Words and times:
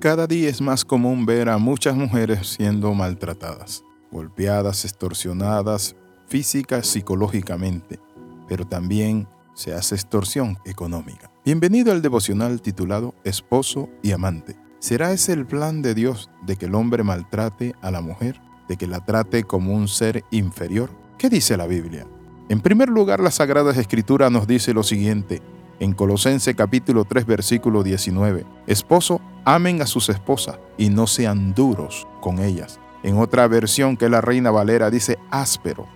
Cada 0.00 0.26
día 0.26 0.48
es 0.48 0.62
más 0.62 0.82
común 0.82 1.26
ver 1.26 1.50
a 1.50 1.58
muchas 1.58 1.94
mujeres 1.94 2.48
siendo 2.48 2.94
maltratadas, 2.94 3.84
golpeadas, 4.10 4.86
extorsionadas, 4.86 5.94
física, 6.26 6.82
psicológicamente, 6.82 8.00
pero 8.48 8.66
también 8.66 9.28
se 9.54 9.74
hace 9.74 9.94
extorsión 9.94 10.56
económica. 10.64 11.30
Bienvenido 11.44 11.92
al 11.92 12.00
devocional 12.00 12.62
titulado 12.62 13.14
Esposo 13.24 13.90
y 14.02 14.12
Amante. 14.12 14.56
¿Será 14.78 15.12
ese 15.12 15.34
el 15.34 15.44
plan 15.44 15.82
de 15.82 15.94
Dios 15.94 16.30
de 16.46 16.56
que 16.56 16.64
el 16.64 16.74
hombre 16.74 17.02
maltrate 17.02 17.74
a 17.82 17.90
la 17.90 18.00
mujer, 18.00 18.40
de 18.68 18.78
que 18.78 18.86
la 18.86 19.04
trate 19.04 19.44
como 19.44 19.74
un 19.74 19.88
ser 19.88 20.24
inferior? 20.30 20.88
¿Qué 21.18 21.28
dice 21.28 21.58
la 21.58 21.66
Biblia? 21.66 22.06
En 22.48 22.62
primer 22.62 22.88
lugar, 22.88 23.20
la 23.20 23.30
Sagrada 23.30 23.72
Escritura 23.72 24.30
nos 24.30 24.46
dice 24.46 24.72
lo 24.72 24.82
siguiente, 24.82 25.42
en 25.80 25.92
Colosense 25.92 26.54
capítulo 26.54 27.04
3 27.04 27.26
versículo 27.26 27.82
19, 27.82 28.44
Esposo, 28.66 29.20
amen 29.44 29.82
a 29.82 29.86
sus 29.86 30.08
esposas 30.08 30.58
y 30.78 30.88
no 30.88 31.06
sean 31.06 31.54
duros 31.54 32.06
con 32.20 32.38
ellas. 32.38 32.80
En 33.02 33.18
otra 33.18 33.46
versión 33.48 33.96
que 33.96 34.08
la 34.08 34.20
Reina 34.20 34.50
Valera 34.50 34.90
dice 34.90 35.18
áspero. 35.30 35.86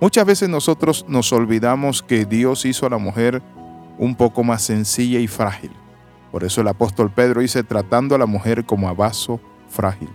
Muchas 0.00 0.26
veces 0.26 0.48
nosotros 0.48 1.04
nos 1.08 1.32
olvidamos 1.32 2.02
que 2.02 2.24
Dios 2.24 2.64
hizo 2.64 2.86
a 2.86 2.90
la 2.90 2.98
mujer 2.98 3.42
un 3.98 4.14
poco 4.14 4.42
más 4.42 4.62
sencilla 4.62 5.18
y 5.18 5.26
frágil. 5.26 5.72
Por 6.32 6.44
eso 6.44 6.60
el 6.60 6.68
apóstol 6.68 7.10
Pedro 7.10 7.40
dice 7.40 7.62
tratando 7.62 8.14
a 8.14 8.18
la 8.18 8.26
mujer 8.26 8.64
como 8.64 8.88
a 8.88 8.94
vaso 8.94 9.40
frágil. 9.68 10.10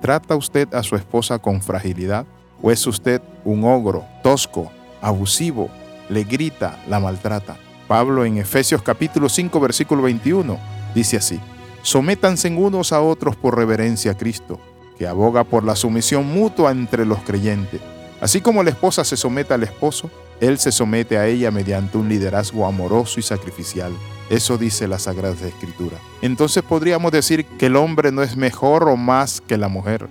¿Trata 0.00 0.34
usted 0.34 0.72
a 0.74 0.82
su 0.82 0.96
esposa 0.96 1.38
con 1.38 1.62
fragilidad? 1.62 2.26
¿O 2.60 2.70
es 2.70 2.86
usted 2.86 3.22
un 3.44 3.64
ogro, 3.64 4.04
tosco, 4.22 4.70
abusivo, 5.00 5.68
le 6.08 6.24
grita, 6.24 6.82
la 6.88 7.00
maltrata? 7.00 7.56
Pablo 7.92 8.24
en 8.24 8.38
Efesios 8.38 8.80
capítulo 8.80 9.28
5 9.28 9.60
versículo 9.60 10.00
21 10.00 10.58
dice 10.94 11.18
así, 11.18 11.38
sométanse 11.82 12.48
unos 12.48 12.90
a 12.90 13.02
otros 13.02 13.36
por 13.36 13.54
reverencia 13.54 14.12
a 14.12 14.16
Cristo, 14.16 14.58
que 14.96 15.06
aboga 15.06 15.44
por 15.44 15.62
la 15.62 15.76
sumisión 15.76 16.26
mutua 16.26 16.70
entre 16.70 17.04
los 17.04 17.18
creyentes 17.18 17.82
Así 18.22 18.40
como 18.40 18.62
la 18.62 18.70
esposa 18.70 19.04
se 19.04 19.18
somete 19.18 19.52
al 19.52 19.62
esposo, 19.62 20.10
él 20.40 20.58
se 20.58 20.72
somete 20.72 21.18
a 21.18 21.26
ella 21.26 21.50
mediante 21.50 21.98
un 21.98 22.08
liderazgo 22.08 22.64
amoroso 22.64 23.20
y 23.20 23.22
sacrificial. 23.22 23.92
Eso 24.30 24.56
dice 24.56 24.88
la 24.88 24.98
Sagrada 24.98 25.46
Escritura. 25.46 25.98
Entonces 26.22 26.62
podríamos 26.62 27.12
decir 27.12 27.44
que 27.44 27.66
el 27.66 27.76
hombre 27.76 28.10
no 28.10 28.22
es 28.22 28.38
mejor 28.38 28.88
o 28.88 28.96
más 28.96 29.42
que 29.42 29.58
la 29.58 29.68
mujer. 29.68 30.08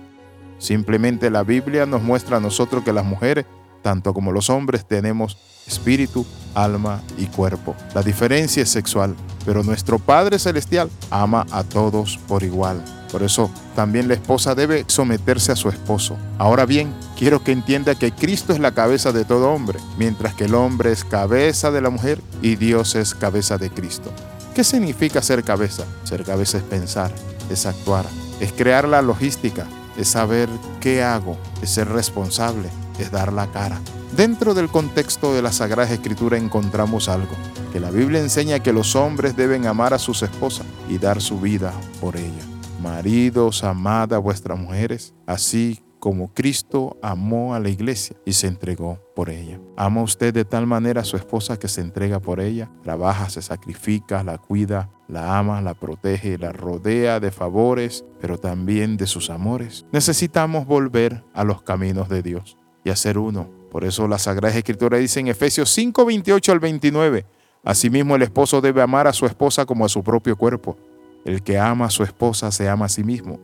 Simplemente 0.58 1.30
la 1.30 1.42
Biblia 1.42 1.84
nos 1.84 2.00
muestra 2.00 2.36
a 2.36 2.40
nosotros 2.40 2.84
que 2.84 2.92
las 2.92 3.04
mujeres, 3.04 3.44
tanto 3.82 4.14
como 4.14 4.32
los 4.32 4.50
hombres, 4.50 4.86
tenemos 4.86 5.36
espíritu, 5.66 6.24
alma 6.54 7.02
y 7.18 7.26
cuerpo. 7.26 7.74
La 7.94 8.02
diferencia 8.02 8.62
es 8.62 8.70
sexual, 8.70 9.14
pero 9.44 9.62
nuestro 9.62 9.98
Padre 9.98 10.38
Celestial 10.38 10.90
ama 11.10 11.46
a 11.50 11.64
todos 11.64 12.18
por 12.28 12.42
igual. 12.42 12.82
Por 13.10 13.22
eso 13.22 13.50
también 13.76 14.08
la 14.08 14.14
esposa 14.14 14.54
debe 14.54 14.84
someterse 14.86 15.52
a 15.52 15.56
su 15.56 15.68
esposo. 15.68 16.16
Ahora 16.38 16.64
bien, 16.64 16.94
quiero 17.18 17.44
que 17.44 17.52
entienda 17.52 17.94
que 17.94 18.10
Cristo 18.10 18.54
es 18.54 18.58
la 18.58 18.72
cabeza 18.72 19.12
de 19.12 19.26
todo 19.26 19.50
hombre, 19.50 19.78
mientras 19.98 20.34
que 20.34 20.46
el 20.46 20.54
hombre 20.54 20.92
es 20.92 21.04
cabeza 21.04 21.70
de 21.70 21.82
la 21.82 21.90
mujer 21.90 22.22
y 22.40 22.56
Dios 22.56 22.94
es 22.94 23.14
cabeza 23.14 23.58
de 23.58 23.70
Cristo. 23.70 24.10
¿Qué 24.54 24.64
significa 24.64 25.20
ser 25.20 25.44
cabeza? 25.44 25.84
Ser 26.04 26.24
cabeza 26.24 26.58
es 26.58 26.64
pensar, 26.64 27.12
es 27.50 27.66
actuar, 27.66 28.06
es 28.40 28.52
crear 28.52 28.88
la 28.88 29.02
logística, 29.02 29.66
es 29.96 30.08
saber 30.08 30.48
qué 30.80 31.02
hago, 31.02 31.36
es 31.62 31.70
ser 31.70 31.88
responsable, 31.88 32.68
dar 33.10 33.32
la 33.32 33.50
cara. 33.50 33.80
Dentro 34.16 34.52
del 34.52 34.68
contexto 34.68 35.32
de 35.32 35.40
la 35.42 35.52
Sagrada 35.52 35.92
Escritura 35.92 36.36
encontramos 36.36 37.08
algo, 37.08 37.34
que 37.72 37.80
la 37.80 37.90
Biblia 37.90 38.20
enseña 38.20 38.60
que 38.60 38.72
los 38.72 38.94
hombres 38.94 39.36
deben 39.36 39.66
amar 39.66 39.94
a 39.94 39.98
sus 39.98 40.22
esposas 40.22 40.66
y 40.88 40.98
dar 40.98 41.20
su 41.22 41.40
vida 41.40 41.72
por 42.00 42.16
ellas. 42.16 42.46
Maridos, 42.82 43.64
amad 43.64 44.12
a 44.12 44.18
vuestras 44.18 44.58
mujeres, 44.58 45.14
así 45.26 45.82
como 46.02 46.34
Cristo 46.34 46.98
amó 47.00 47.54
a 47.54 47.60
la 47.60 47.68
iglesia 47.68 48.16
y 48.26 48.32
se 48.32 48.48
entregó 48.48 48.98
por 49.14 49.30
ella. 49.30 49.60
¿Ama 49.76 50.02
usted 50.02 50.34
de 50.34 50.44
tal 50.44 50.66
manera 50.66 51.02
a 51.02 51.04
su 51.04 51.16
esposa 51.16 51.58
que 51.60 51.68
se 51.68 51.80
entrega 51.80 52.18
por 52.18 52.40
ella? 52.40 52.68
Trabaja, 52.82 53.30
se 53.30 53.40
sacrifica, 53.40 54.24
la 54.24 54.36
cuida, 54.36 54.90
la 55.06 55.38
ama, 55.38 55.62
la 55.62 55.74
protege, 55.74 56.38
la 56.38 56.50
rodea 56.50 57.20
de 57.20 57.30
favores, 57.30 58.04
pero 58.20 58.36
también 58.36 58.96
de 58.96 59.06
sus 59.06 59.30
amores. 59.30 59.86
Necesitamos 59.92 60.66
volver 60.66 61.24
a 61.34 61.44
los 61.44 61.62
caminos 61.62 62.08
de 62.08 62.22
Dios 62.22 62.58
y 62.84 62.90
hacer 62.90 63.18
uno. 63.18 63.48
Por 63.70 63.84
eso 63.84 64.06
la 64.06 64.18
Sagrada 64.18 64.56
Escritura 64.56 64.98
dice 64.98 65.20
en 65.20 65.28
Efesios 65.28 65.70
5, 65.70 66.04
28 66.04 66.52
al 66.52 66.60
29, 66.60 67.24
Asimismo 67.64 68.16
el 68.16 68.22
esposo 68.22 68.60
debe 68.60 68.82
amar 68.82 69.06
a 69.06 69.12
su 69.12 69.24
esposa 69.24 69.64
como 69.64 69.84
a 69.84 69.88
su 69.88 70.02
propio 70.02 70.36
cuerpo. 70.36 70.76
El 71.24 71.42
que 71.42 71.58
ama 71.58 71.86
a 71.86 71.90
su 71.90 72.02
esposa 72.02 72.50
se 72.50 72.68
ama 72.68 72.86
a 72.86 72.88
sí 72.88 73.04
mismo, 73.04 73.38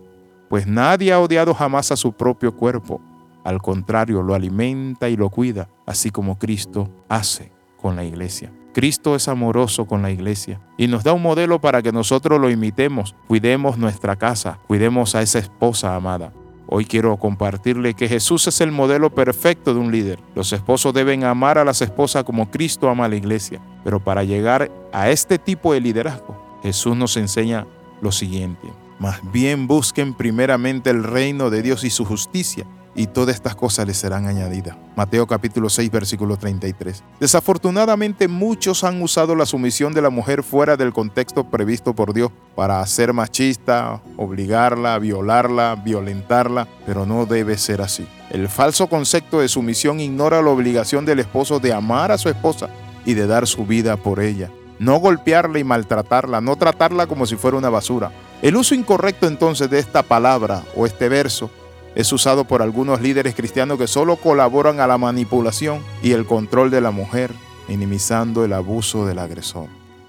pues 0.48 0.66
nadie 0.66 1.12
ha 1.12 1.20
odiado 1.20 1.54
jamás 1.54 1.92
a 1.92 1.96
su 1.96 2.12
propio 2.12 2.56
cuerpo. 2.56 3.00
Al 3.44 3.62
contrario, 3.62 4.22
lo 4.22 4.34
alimenta 4.34 5.08
y 5.08 5.16
lo 5.16 5.30
cuida, 5.30 5.68
así 5.86 6.10
como 6.10 6.38
Cristo 6.38 6.90
hace 7.08 7.52
con 7.80 7.94
la 7.94 8.04
iglesia. 8.04 8.52
Cristo 8.74 9.14
es 9.14 9.28
amoroso 9.28 9.86
con 9.86 10.02
la 10.02 10.10
iglesia 10.10 10.60
y 10.76 10.88
nos 10.88 11.04
da 11.04 11.12
un 11.12 11.22
modelo 11.22 11.60
para 11.60 11.80
que 11.82 11.92
nosotros 11.92 12.40
lo 12.40 12.50
imitemos, 12.50 13.14
cuidemos 13.26 13.78
nuestra 13.78 14.16
casa, 14.16 14.58
cuidemos 14.66 15.14
a 15.14 15.22
esa 15.22 15.38
esposa 15.38 15.94
amada. 15.94 16.32
Hoy 16.70 16.84
quiero 16.84 17.16
compartirle 17.16 17.94
que 17.94 18.08
Jesús 18.08 18.46
es 18.46 18.60
el 18.60 18.72
modelo 18.72 19.08
perfecto 19.08 19.72
de 19.72 19.80
un 19.80 19.90
líder. 19.90 20.18
Los 20.34 20.52
esposos 20.52 20.92
deben 20.92 21.24
amar 21.24 21.56
a 21.56 21.64
las 21.64 21.80
esposas 21.80 22.24
como 22.24 22.50
Cristo 22.50 22.90
ama 22.90 23.06
a 23.06 23.08
la 23.08 23.16
iglesia. 23.16 23.58
Pero 23.84 24.04
para 24.04 24.22
llegar 24.22 24.70
a 24.92 25.08
este 25.08 25.38
tipo 25.38 25.72
de 25.72 25.80
liderazgo, 25.80 26.60
Jesús 26.62 26.94
nos 26.94 27.16
enseña 27.16 27.66
lo 28.02 28.12
siguiente. 28.12 28.68
Más 28.98 29.20
bien 29.32 29.66
busquen 29.66 30.12
primeramente 30.12 30.90
el 30.90 31.04
reino 31.04 31.48
de 31.48 31.62
Dios 31.62 31.84
y 31.84 31.90
su 31.90 32.04
justicia, 32.04 32.66
y 32.98 33.06
todas 33.06 33.36
estas 33.36 33.54
cosas 33.54 33.86
les 33.86 33.96
serán 33.96 34.26
añadidas. 34.26 34.76
Mateo 34.96 35.24
capítulo 35.24 35.68
6 35.68 35.88
versículo 35.88 36.36
33. 36.36 37.04
Desafortunadamente 37.20 38.26
muchos 38.26 38.82
han 38.82 39.00
usado 39.00 39.36
la 39.36 39.46
sumisión 39.46 39.94
de 39.94 40.02
la 40.02 40.10
mujer 40.10 40.42
fuera 40.42 40.76
del 40.76 40.92
contexto 40.92 41.44
previsto 41.44 41.94
por 41.94 42.12
Dios 42.12 42.32
para 42.56 42.80
hacer 42.80 43.12
machista, 43.12 44.02
obligarla, 44.16 44.98
violarla, 44.98 45.76
violentarla, 45.76 46.66
pero 46.86 47.06
no 47.06 47.24
debe 47.24 47.56
ser 47.56 47.82
así. 47.82 48.04
El 48.30 48.48
falso 48.48 48.88
concepto 48.88 49.38
de 49.38 49.48
sumisión 49.48 50.00
ignora 50.00 50.42
la 50.42 50.50
obligación 50.50 51.04
del 51.04 51.20
esposo 51.20 51.60
de 51.60 51.72
amar 51.72 52.10
a 52.10 52.18
su 52.18 52.28
esposa 52.28 52.68
y 53.06 53.14
de 53.14 53.28
dar 53.28 53.46
su 53.46 53.64
vida 53.64 53.96
por 53.96 54.18
ella 54.20 54.50
no 54.80 55.00
golpearla 55.00 55.58
y 55.58 55.64
maltratarla, 55.64 56.40
no 56.40 56.54
tratarla 56.54 57.08
como 57.08 57.26
si 57.26 57.34
fuera 57.34 57.56
una 57.56 57.68
basura. 57.68 58.12
El 58.42 58.54
uso 58.54 58.76
incorrecto 58.76 59.26
entonces 59.26 59.68
de 59.68 59.80
esta 59.80 60.04
palabra 60.04 60.62
o 60.76 60.86
este 60.86 61.08
verso 61.08 61.50
es 61.98 62.12
usado 62.12 62.44
por 62.44 62.62
algunos 62.62 63.00
líderes 63.00 63.34
cristianos 63.34 63.76
que 63.76 63.88
solo 63.88 64.14
colaboran 64.14 64.78
a 64.78 64.86
la 64.86 64.98
manipulación 64.98 65.82
y 66.00 66.12
el 66.12 66.26
control 66.26 66.70
de 66.70 66.80
la 66.80 66.92
mujer, 66.92 67.32
minimizando 67.66 68.44
el 68.44 68.52
abuso 68.52 69.04
del 69.04 69.18
agresor. 69.18 69.66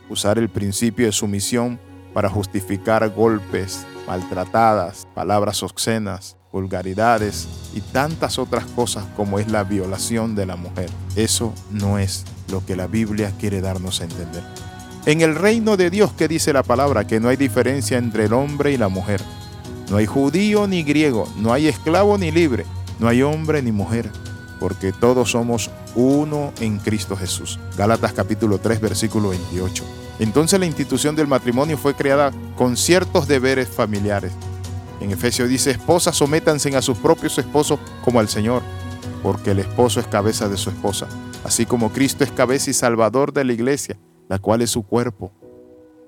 Usar 0.08 0.38
el 0.38 0.50
principio 0.50 1.08
de 1.08 1.12
sumisión 1.12 1.80
para 2.14 2.30
justificar 2.30 3.10
golpes, 3.10 3.88
maltratadas, 4.06 5.08
palabras 5.16 5.64
obscenas, 5.64 6.38
vulgaridades 6.52 7.48
y 7.74 7.82
tantas 7.82 8.38
otras 8.38 8.66
cosas 8.66 9.06
como 9.18 9.40
es 9.40 9.50
la 9.50 9.64
violación 9.64 10.36
de 10.36 10.46
la 10.46 10.58
mujer. 10.58 10.92
Eso 11.16 11.56
no 11.72 11.98
es 11.98 12.24
lo 12.52 12.64
que 12.64 12.76
la 12.76 12.86
Biblia 12.86 13.34
quiere 13.40 13.62
darnos 13.62 14.02
a 14.02 14.04
entender. 14.04 14.44
En 15.08 15.22
el 15.22 15.34
reino 15.34 15.76
de 15.76 15.90
Dios 15.90 16.14
que 16.14 16.28
dice 16.28 16.54
la 16.54 16.62
palabra 16.62 17.08
que 17.08 17.20
no 17.20 17.30
hay 17.30 17.36
diferencia 17.36 17.98
entre 17.98 18.26
el 18.26 18.34
hombre 18.34 18.72
y 18.74 18.78
la 18.78 18.90
mujer. 18.90 19.22
No 19.90 19.98
hay 19.98 20.06
judío 20.06 20.68
ni 20.68 20.84
griego, 20.84 21.28
no 21.38 21.52
hay 21.52 21.68
esclavo 21.68 22.18
ni 22.18 22.30
libre, 22.30 22.66
no 23.00 23.08
hay 23.08 23.24
hombre 23.24 23.64
ni 23.64 23.72
mujer, 23.72 24.12
porque 24.60 24.92
todos 24.92 25.32
somos 25.32 25.72
uno 25.96 26.54
en 26.60 26.78
Cristo 26.78 27.18
Jesús. 27.18 27.60
Gálatas 27.76 28.14
capítulo 28.14 28.60
3 28.60 28.82
versículo 28.82 29.30
28. 29.30 29.84
Entonces 30.20 30.60
la 30.60 30.68
institución 30.68 31.16
del 31.16 31.28
matrimonio 31.28 31.76
fue 31.76 31.96
creada 31.96 32.32
con 32.56 32.78
ciertos 32.78 33.28
deberes 33.28 33.68
familiares. 33.68 34.32
En 35.02 35.10
Efesios 35.12 35.50
dice, 35.50 35.72
esposas 35.72 36.16
sométanse 36.16 36.76
a 36.76 36.82
sus 36.84 36.98
propios 36.98 37.38
esposos 37.40 37.80
como 38.04 38.20
al 38.20 38.30
Señor, 38.30 38.62
porque 39.24 39.52
el 39.52 39.60
esposo 39.60 40.00
es 40.00 40.06
cabeza 40.06 40.48
de 40.50 40.58
su 40.58 40.70
esposa, 40.70 41.08
así 41.44 41.66
como 41.66 41.92
Cristo 41.92 42.24
es 42.24 42.32
cabeza 42.32 42.70
y 42.70 42.74
salvador 42.74 43.34
de 43.34 43.44
la 43.44 43.54
iglesia, 43.54 43.98
la 44.28 44.38
cual 44.38 44.62
es 44.62 44.70
su 44.70 44.84
cuerpo. 44.84 45.32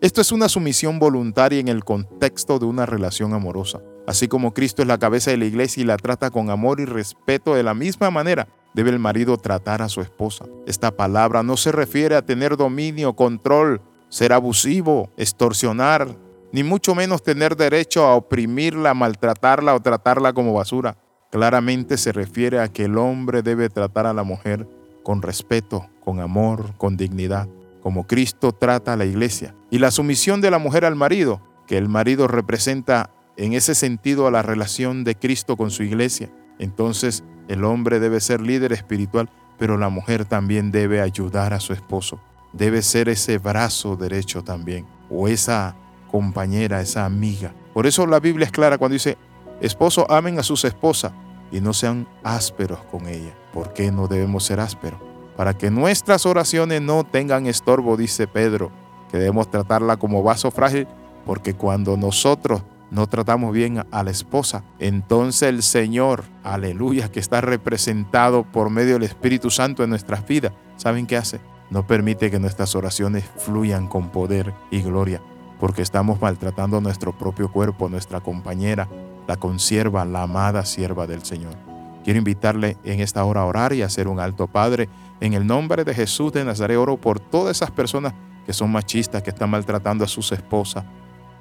Esto 0.01 0.19
es 0.19 0.31
una 0.31 0.49
sumisión 0.49 0.97
voluntaria 0.97 1.59
en 1.59 1.67
el 1.67 1.83
contexto 1.83 2.57
de 2.57 2.65
una 2.65 2.87
relación 2.87 3.35
amorosa. 3.35 3.81
Así 4.07 4.27
como 4.27 4.51
Cristo 4.51 4.81
es 4.81 4.87
la 4.87 4.97
cabeza 4.97 5.29
de 5.29 5.37
la 5.37 5.45
iglesia 5.45 5.81
y 5.81 5.85
la 5.85 5.97
trata 5.97 6.31
con 6.31 6.49
amor 6.49 6.79
y 6.79 6.85
respeto 6.85 7.53
de 7.53 7.61
la 7.61 7.75
misma 7.75 8.09
manera, 8.09 8.47
debe 8.73 8.89
el 8.89 8.97
marido 8.97 9.37
tratar 9.37 9.83
a 9.83 9.89
su 9.89 10.01
esposa. 10.01 10.45
Esta 10.65 10.89
palabra 10.89 11.43
no 11.43 11.55
se 11.55 11.71
refiere 11.71 12.15
a 12.15 12.25
tener 12.25 12.57
dominio, 12.57 13.13
control, 13.15 13.79
ser 14.09 14.33
abusivo, 14.33 15.11
extorsionar, 15.17 16.17
ni 16.51 16.63
mucho 16.63 16.95
menos 16.95 17.21
tener 17.21 17.55
derecho 17.55 18.03
a 18.03 18.15
oprimirla, 18.15 18.95
maltratarla 18.95 19.75
o 19.75 19.81
tratarla 19.81 20.33
como 20.33 20.55
basura. 20.55 20.97
Claramente 21.29 21.99
se 21.99 22.11
refiere 22.11 22.59
a 22.59 22.69
que 22.69 22.85
el 22.85 22.97
hombre 22.97 23.43
debe 23.43 23.69
tratar 23.69 24.07
a 24.07 24.13
la 24.13 24.23
mujer 24.23 24.67
con 25.03 25.21
respeto, 25.21 25.85
con 26.03 26.19
amor, 26.21 26.75
con 26.77 26.97
dignidad, 26.97 27.47
como 27.81 28.07
Cristo 28.07 28.51
trata 28.51 28.93
a 28.93 28.97
la 28.97 29.05
iglesia. 29.05 29.55
Y 29.69 29.79
la 29.79 29.91
sumisión 29.91 30.41
de 30.41 30.51
la 30.51 30.59
mujer 30.59 30.85
al 30.85 30.95
marido, 30.95 31.41
que 31.67 31.77
el 31.77 31.89
marido 31.89 32.27
representa 32.27 33.11
en 33.37 33.53
ese 33.53 33.75
sentido 33.75 34.27
a 34.27 34.31
la 34.31 34.41
relación 34.41 35.03
de 35.03 35.15
Cristo 35.15 35.57
con 35.57 35.71
su 35.71 35.83
iglesia. 35.83 36.29
Entonces 36.59 37.23
el 37.47 37.63
hombre 37.63 37.99
debe 37.99 38.19
ser 38.19 38.41
líder 38.41 38.71
espiritual, 38.71 39.29
pero 39.57 39.77
la 39.77 39.89
mujer 39.89 40.25
también 40.25 40.71
debe 40.71 41.01
ayudar 41.01 41.53
a 41.53 41.59
su 41.59 41.73
esposo. 41.73 42.19
Debe 42.53 42.81
ser 42.81 43.09
ese 43.09 43.37
brazo 43.37 43.95
derecho 43.95 44.43
también, 44.43 44.85
o 45.09 45.27
esa 45.27 45.75
compañera, 46.09 46.81
esa 46.81 47.05
amiga. 47.05 47.53
Por 47.73 47.87
eso 47.87 48.05
la 48.05 48.19
Biblia 48.19 48.45
es 48.45 48.51
clara 48.51 48.77
cuando 48.77 48.93
dice, 48.93 49.17
esposo 49.61 50.05
amen 50.11 50.37
a 50.39 50.43
sus 50.43 50.65
esposas 50.65 51.13
y 51.51 51.61
no 51.61 51.73
sean 51.73 52.07
ásperos 52.23 52.79
con 52.91 53.07
ella. 53.07 53.33
¿Por 53.53 53.73
qué 53.73 53.91
no 53.91 54.07
debemos 54.07 54.43
ser 54.43 54.59
ásperos? 54.59 55.10
Para 55.41 55.57
que 55.57 55.71
nuestras 55.71 56.27
oraciones 56.27 56.83
no 56.83 57.03
tengan 57.03 57.47
estorbo, 57.47 57.97
dice 57.97 58.27
Pedro, 58.27 58.71
que 59.09 59.17
debemos 59.17 59.49
tratarla 59.49 59.97
como 59.97 60.21
vaso 60.21 60.51
frágil, 60.51 60.87
porque 61.25 61.55
cuando 61.55 61.97
nosotros 61.97 62.61
no 62.91 63.07
tratamos 63.07 63.51
bien 63.51 63.83
a 63.89 64.03
la 64.03 64.11
esposa, 64.11 64.63
entonces 64.77 65.49
el 65.49 65.63
Señor, 65.63 66.25
aleluya, 66.43 67.11
que 67.11 67.19
está 67.19 67.41
representado 67.41 68.43
por 68.43 68.69
medio 68.69 68.93
del 68.93 69.01
Espíritu 69.01 69.49
Santo 69.49 69.83
en 69.83 69.89
nuestras 69.89 70.27
vidas, 70.27 70.53
¿saben 70.77 71.07
qué 71.07 71.17
hace? 71.17 71.41
No 71.71 71.87
permite 71.87 72.29
que 72.29 72.37
nuestras 72.37 72.75
oraciones 72.75 73.25
fluyan 73.37 73.87
con 73.87 74.09
poder 74.09 74.53
y 74.69 74.83
gloria, 74.83 75.23
porque 75.59 75.81
estamos 75.81 76.21
maltratando 76.21 76.81
nuestro 76.81 77.17
propio 77.17 77.51
cuerpo, 77.51 77.89
nuestra 77.89 78.19
compañera, 78.19 78.87
la 79.27 79.37
consierva, 79.37 80.05
la 80.05 80.21
amada 80.21 80.65
sierva 80.65 81.07
del 81.07 81.25
Señor. 81.25 81.71
Quiero 82.03 82.17
invitarle 82.17 82.77
en 82.83 82.99
esta 82.99 83.23
hora 83.25 83.41
a 83.41 83.45
orar 83.45 83.73
y 83.73 83.83
a 83.83 83.85
hacer 83.85 84.07
un 84.07 84.19
alto 84.19 84.47
Padre. 84.47 84.89
En 85.21 85.35
el 85.35 85.45
nombre 85.45 85.83
de 85.83 85.93
Jesús 85.93 86.33
de 86.33 86.43
Nazaret 86.43 86.77
oro 86.77 86.97
por 86.97 87.19
todas 87.19 87.55
esas 87.55 87.69
personas 87.69 88.13
que 88.43 88.53
son 88.53 88.71
machistas, 88.71 89.21
que 89.21 89.29
están 89.29 89.51
maltratando 89.51 90.03
a 90.03 90.07
sus 90.07 90.31
esposas, 90.31 90.83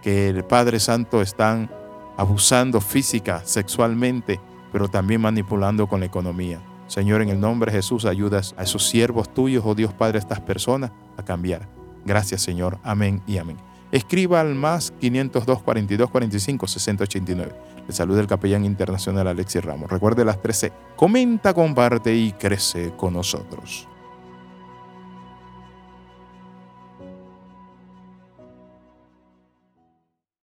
que 0.03 0.29
el 0.29 0.45
Padre 0.45 0.79
Santo 0.79 1.23
están 1.23 1.71
abusando 2.19 2.83
física, 2.83 3.41
sexualmente, 3.43 4.39
pero 4.71 4.87
también 4.87 5.23
manipulando 5.23 5.87
con 5.87 6.01
la 6.01 6.07
economía. 6.07 6.61
Señor, 6.89 7.23
en 7.23 7.31
el 7.31 7.41
nombre 7.41 7.73
de 7.73 7.79
Jesús, 7.79 8.05
ayudas 8.05 8.55
a 8.59 8.65
esos 8.65 8.87
siervos 8.87 9.33
tuyos, 9.33 9.65
oh 9.65 9.75
Dios 9.75 9.95
Padre, 9.95 10.19
a 10.19 10.21
estas 10.21 10.41
personas 10.41 10.91
a 11.17 11.25
cambiar. 11.25 11.67
Gracias, 12.05 12.43
Señor. 12.43 12.79
Amén 12.83 13.23
y 13.27 13.39
amén. 13.39 13.57
Escriba 13.93 14.43
al 14.43 14.55
más 14.55 14.93
502 15.01 15.63
42 15.63 16.11
45 16.11 16.67
689. 16.67 17.53
Le 17.91 17.97
saluda 17.97 18.21
el 18.21 18.29
capellán 18.29 18.65
internacional 18.65 19.27
Alexis 19.27 19.65
Ramos. 19.65 19.91
Recuerde 19.91 20.25
las 20.25 20.41
13. 20.41 20.71
Comenta, 20.95 21.53
comparte 21.53 22.15
y 22.15 22.31
crece 22.31 22.93
con 22.97 23.15
nosotros. 23.15 23.89